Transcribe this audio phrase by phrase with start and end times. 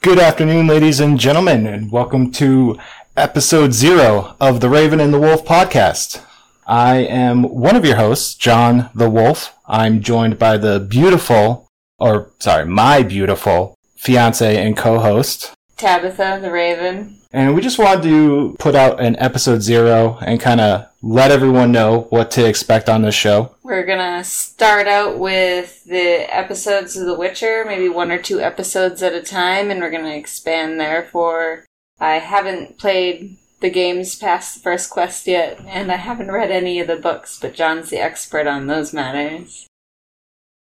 [0.00, 2.78] Good afternoon, ladies and gentlemen, and welcome to
[3.16, 6.24] episode zero of the Raven and the Wolf podcast.
[6.68, 9.56] I am one of your hosts, John the Wolf.
[9.66, 11.66] I'm joined by the beautiful,
[11.98, 17.16] or sorry, my beautiful fiance and co-host, Tabitha the Raven.
[17.32, 21.70] and we just wanted to put out an episode zero and kind of let everyone
[21.70, 23.54] know what to expect on this show.
[23.62, 29.02] We're gonna start out with the episodes of The Witcher, maybe one or two episodes
[29.02, 31.64] at a time, and we're gonna expand there for.
[32.00, 36.80] I haven't played the games past the first quest yet, and I haven't read any
[36.80, 39.66] of the books, but John's the expert on those matters.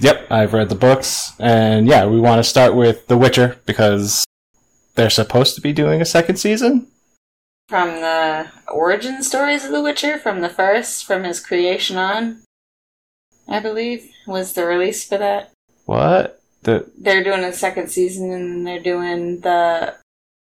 [0.00, 4.24] Yep, I've read the books, and yeah, we want to start with The Witcher because
[4.98, 6.88] they're supposed to be doing a second season.
[7.68, 12.42] From the origin stories of The Witcher, from the first, from his creation on,
[13.48, 15.52] I believe, was the release for that.
[15.86, 16.42] What?
[16.62, 19.94] The They're doing a second season, and they're doing the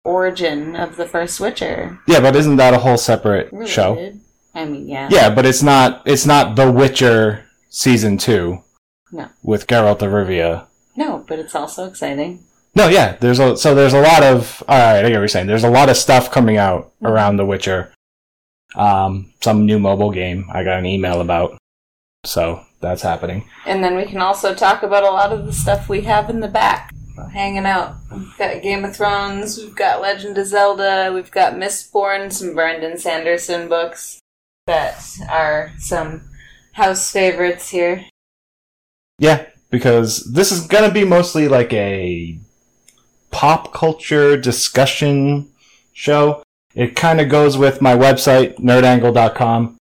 [0.03, 1.99] origin of the first Witcher.
[2.07, 4.11] yeah, but isn't that a whole separate show?
[4.55, 5.07] I mean, yeah.
[5.11, 6.01] Yeah, but it's not.
[6.07, 8.63] It's not The Witcher season two.
[9.11, 9.29] No.
[9.43, 10.65] With Geralt of Rivia.
[10.95, 12.43] No, but it's also exciting.
[12.77, 13.17] No, yeah.
[13.19, 14.63] There's a so there's a lot of.
[14.67, 15.47] All right, I get what you're saying.
[15.47, 17.91] There's a lot of stuff coming out around The Witcher.
[18.75, 21.57] Um, some new mobile game I got an email about,
[22.23, 23.49] so that's happening.
[23.65, 26.39] And then we can also talk about a lot of the stuff we have in
[26.39, 26.93] the back.
[27.33, 27.95] Hanging out.
[28.11, 32.95] We've got Game of Thrones, we've got Legend of Zelda, we've got Mistborn, some Brandon
[32.95, 34.19] Sanderson books
[34.67, 36.29] that are some
[36.73, 38.05] house favorites here.
[39.17, 42.39] Yeah, because this is gonna be mostly like a
[43.31, 45.49] pop culture discussion
[45.93, 46.43] show.
[46.75, 49.77] It kind of goes with my website, nerdangle.com,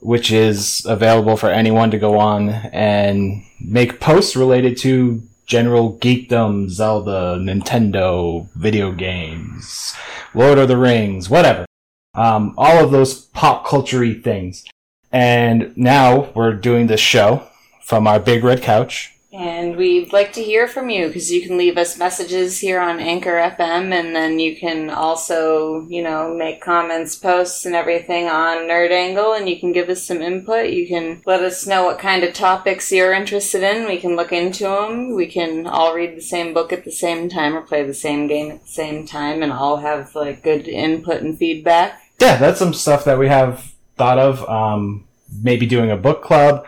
[0.00, 6.68] which is available for anyone to go on and make posts related to general geekdom,
[6.68, 9.94] Zelda, Nintendo, video games,
[10.34, 11.66] Lord of the Rings, whatever.
[12.14, 14.64] Um, all of those pop culture things.
[15.12, 17.46] And now we're doing this show
[17.82, 19.11] from our big red couch.
[19.32, 23.00] And we'd like to hear from you because you can leave us messages here on
[23.00, 28.68] Anchor FM, and then you can also, you know, make comments, posts, and everything on
[28.68, 30.68] Nerd Angle, and you can give us some input.
[30.68, 33.88] You can let us know what kind of topics you're interested in.
[33.88, 35.14] We can look into them.
[35.14, 38.26] We can all read the same book at the same time or play the same
[38.26, 42.02] game at the same time, and all have like good input and feedback.
[42.20, 44.46] Yeah, that's some stuff that we have thought of.
[44.46, 45.06] Um,
[45.42, 46.66] maybe doing a book club.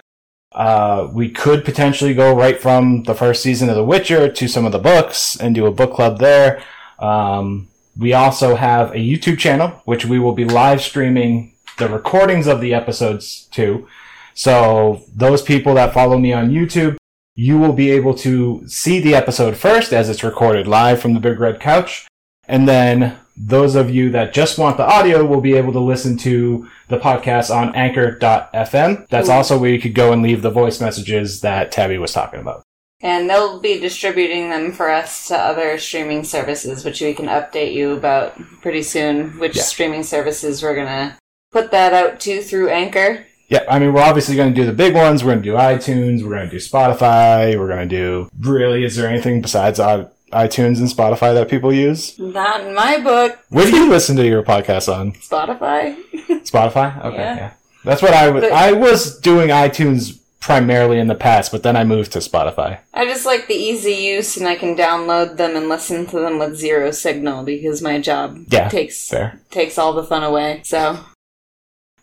[0.55, 4.65] Uh, we could potentially go right from the first season of The Witcher to some
[4.65, 6.63] of the books and do a book club there.
[7.01, 12.47] Um, we also have a YouTube channel, which we will be live streaming the recordings
[12.47, 13.89] of the episodes to.
[14.35, 16.97] So those people that follow me on YouTube,
[17.35, 21.21] you will be able to see the episode first as it's recorded live from the
[21.21, 22.07] Big Red Couch.
[22.47, 26.17] And then those of you that just want the audio will be able to listen
[26.19, 29.09] to the podcast on anchor.fm.
[29.09, 29.33] That's Ooh.
[29.33, 32.63] also where you could go and leave the voice messages that Tabby was talking about.
[33.01, 37.75] And they'll be distributing them for us to other streaming services, which we can update
[37.75, 39.63] you about pretty soon, which Yeah.
[39.63, 41.19] streaming services we're gonna
[41.53, 43.27] put that out to through Anchor.
[43.49, 45.23] Yeah, I mean, we're obviously going to do the big ones.
[45.23, 46.23] We're going to do iTunes.
[46.23, 47.59] We're going to do Spotify.
[47.59, 48.29] We're going to do.
[48.41, 52.19] Really, is there anything besides i- iTunes and Spotify that people use?
[52.19, 55.13] Not in my book, Where do you listen to your podcast on?
[55.15, 55.97] Spotify.
[56.45, 56.97] Spotify?
[57.07, 57.37] Okay, Yeah.
[57.37, 57.53] yeah.
[57.85, 58.43] That's what I was.
[58.43, 62.79] But- I was doing iTunes primarily in the past, but then I moved to Spotify.
[62.93, 66.39] I just like the easy use, and I can download them and listen to them
[66.39, 69.41] with zero signal because my job Yeah, takes fair.
[69.51, 70.61] takes all the fun away.
[70.65, 70.99] So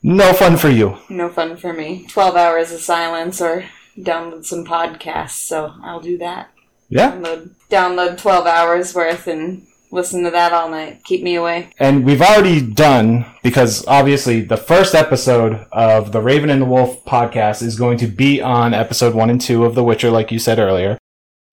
[0.03, 0.97] No fun for you.
[1.09, 2.06] no fun for me.
[2.09, 3.66] Twelve hours of silence or
[4.00, 5.31] download some podcasts.
[5.47, 6.50] So I'll do that.
[6.91, 7.14] Yeah.
[7.14, 11.03] Download download twelve hours worth and listen to that all night.
[11.05, 11.70] Keep me away.
[11.79, 17.03] And we've already done, because obviously the first episode of the Raven and the Wolf
[17.05, 20.40] podcast is going to be on episode one and two of The Witcher, like you
[20.40, 20.97] said earlier.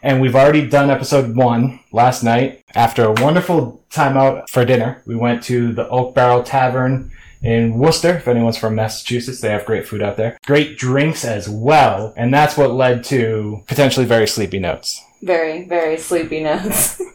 [0.03, 5.03] And we've already done episode one last night after a wonderful time out for dinner.
[5.07, 7.11] We went to the Oak Barrel Tavern
[7.43, 8.17] in Worcester.
[8.17, 10.39] If anyone's from Massachusetts, they have great food out there.
[10.47, 12.15] Great drinks as well.
[12.17, 15.05] And that's what led to potentially very sleepy notes.
[15.23, 17.01] Very very sleepy notes.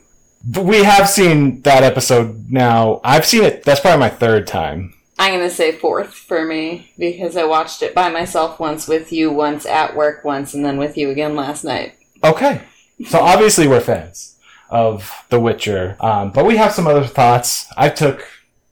[0.59, 2.99] We have seen that episode now.
[3.01, 3.63] I've seen it.
[3.63, 4.93] That's probably my third time.
[5.17, 9.31] I'm gonna say fourth for me because I watched it by myself once, with you
[9.31, 11.95] once, at work once, and then with you again last night.
[12.23, 12.61] Okay.
[13.07, 14.37] So obviously we're fans
[14.69, 17.67] of The Witcher, um, but we have some other thoughts.
[17.77, 18.27] I took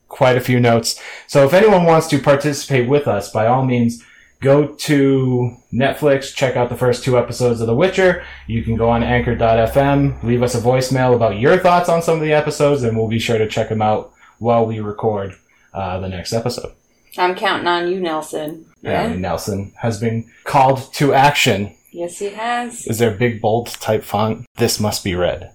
[0.09, 0.99] quite a few notes.
[1.27, 4.03] So if anyone wants to participate with us, by all means,
[4.41, 8.23] go to Netflix, check out the first two episodes of The Witcher.
[8.47, 12.21] You can go on anchor.fm, leave us a voicemail about your thoughts on some of
[12.21, 15.35] the episodes, and we'll be sure to check them out while we record
[15.73, 16.73] uh, the next episode.
[17.17, 18.65] I'm counting on you, Nelson.
[18.81, 19.03] Yeah.
[19.03, 21.75] And Nelson has been called to action.
[21.91, 22.87] Yes, he has.
[22.87, 24.45] Is there a big bold type font?
[24.55, 25.51] This must be read.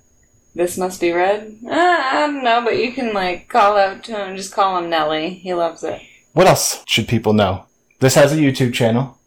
[0.55, 1.59] This must be red.
[1.67, 4.37] Uh, I don't know, but you can like call out to him.
[4.37, 5.31] Just call him Nelly.
[5.31, 6.01] He loves it.
[6.33, 7.66] What else should people know?
[8.01, 9.19] This has a YouTube channel.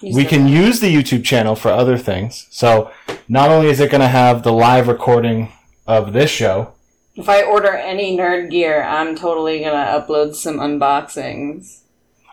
[0.00, 0.50] You we can that.
[0.50, 2.46] use the YouTube channel for other things.
[2.50, 2.90] So
[3.28, 5.52] not only is it going to have the live recording
[5.86, 6.72] of this show,
[7.14, 11.80] If I order any nerd gear, I'm totally gonna upload some unboxings.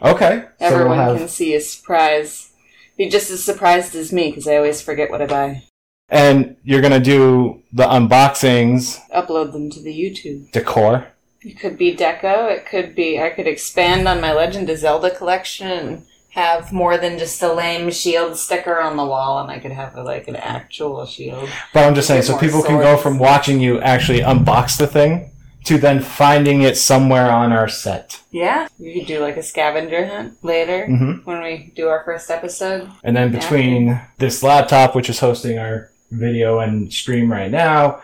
[0.01, 0.45] okay.
[0.59, 2.51] So we'll Everyone have, can see a surprise.
[2.97, 5.63] Be just as surprised as me because I always forget what I buy.
[6.09, 10.51] and you're going to do the unboxings Upload them to the YouTube.
[10.51, 11.07] decor.
[11.41, 12.51] It could be deco.
[12.51, 13.19] It could be.
[13.19, 17.51] I could expand on my Legend of Zelda collection and have more than just a
[17.51, 21.49] lame shield sticker on the wall, and I could have like an actual shield.
[21.73, 25.31] But I'm just saying, so people can go from watching you actually unbox the thing
[25.65, 28.21] to then finding it somewhere on our set.
[28.31, 32.29] Yeah, you could do like a scavenger hunt later hmm when we do our first
[32.29, 32.89] episode.
[33.03, 33.39] And then Yeah.
[33.39, 38.01] between this laptop, which is hosting our video and stream right now,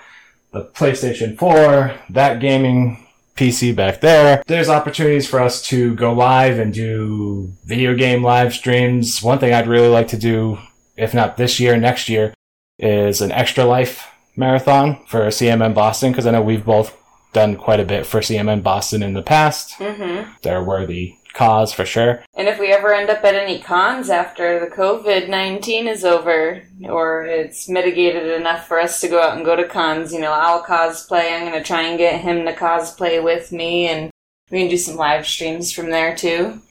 [0.51, 3.04] the PlayStation 4, that gaming
[3.35, 8.53] PC back there, there's opportunities for us to go live and do video game live
[8.53, 9.21] streams.
[9.21, 10.57] One thing I'd really like to do,
[10.95, 12.33] if not this year, next year,
[12.79, 16.97] is an extra life marathon for CMN Boston, because I know we've both
[17.33, 19.71] done quite a bit for CMN Boston in the past.
[19.79, 20.31] Mm-hmm.
[20.41, 22.23] They're worthy cause for sure.
[22.35, 26.63] And if we ever end up at any cons after the COVID 19 is over,
[26.83, 30.31] or it's mitigated enough for us to go out and go to cons, you know,
[30.31, 31.31] I'll cosplay.
[31.31, 34.09] I'm going to try and get him to cosplay with me, and
[34.49, 36.61] we can do some live streams from there too.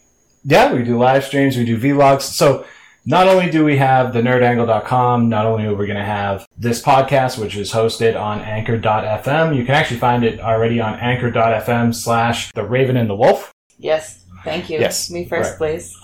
[0.45, 2.23] Yeah, we do live streams, we do vlogs.
[2.23, 2.67] So
[3.07, 6.83] not only do we have the nerdangle.com, not only are we going to have this
[6.83, 12.53] podcast, which is hosted on anchor.fm, you can actually find it already on anchor.fm slash
[12.53, 13.53] the raven and the wolf.
[13.79, 14.79] Yes, thank you.
[14.79, 15.59] Yes, Me first, right.
[15.59, 15.97] please.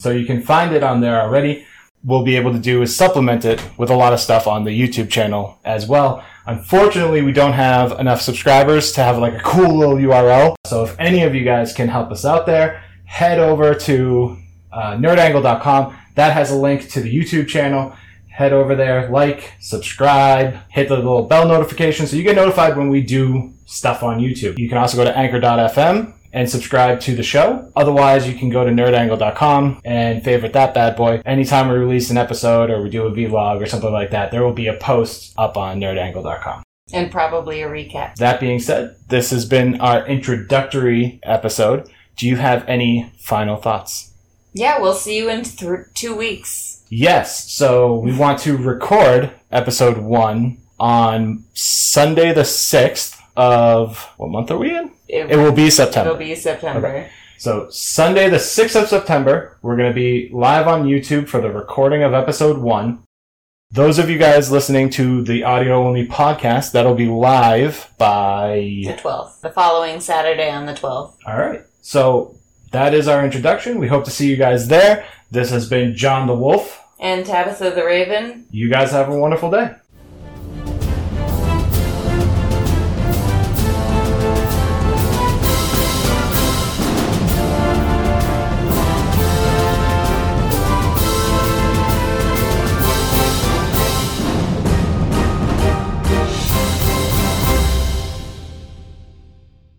[0.00, 1.64] So you can find it on there already.
[2.04, 4.70] We'll be able to do is supplement it with a lot of stuff on the
[4.70, 6.24] YouTube channel as well.
[6.46, 10.56] Unfortunately, we don't have enough subscribers to have like a cool little URL.
[10.66, 14.36] So if any of you guys can help us out there, head over to
[14.72, 15.96] uh, nerdangle.com.
[16.16, 17.94] That has a link to the YouTube channel.
[18.28, 22.88] Head over there, like, subscribe, hit the little bell notification so you get notified when
[22.88, 24.58] we do stuff on YouTube.
[24.58, 27.70] You can also go to anchor.fm and subscribe to the show.
[27.76, 31.20] Otherwise, you can go to nerdangle.com and favorite that bad boy.
[31.24, 34.42] Anytime we release an episode or we do a vlog or something like that, there
[34.42, 36.62] will be a post up on nerdangle.com.
[36.92, 38.16] And probably a recap.
[38.16, 41.88] That being said, this has been our introductory episode.
[42.16, 44.12] Do you have any final thoughts?
[44.52, 46.84] Yeah, we'll see you in th- two weeks.
[46.90, 47.50] Yes.
[47.50, 54.58] So we want to record episode one on Sunday the 6th of what month are
[54.58, 54.90] we in?
[55.12, 56.08] It, It will be September.
[56.08, 57.10] It will be September.
[57.36, 61.50] So Sunday the 6th of September, we're going to be live on YouTube for the
[61.50, 63.02] recording of episode one.
[63.70, 68.54] Those of you guys listening to the audio only podcast, that'll be live by
[68.86, 69.40] The 12th.
[69.42, 71.16] The following Saturday on the 12th.
[71.26, 71.60] All right.
[71.82, 72.34] So
[72.70, 73.78] that is our introduction.
[73.78, 75.04] We hope to see you guys there.
[75.30, 76.82] This has been John the Wolf.
[77.00, 78.46] And Tabitha the Raven.
[78.50, 79.74] You guys have a wonderful day.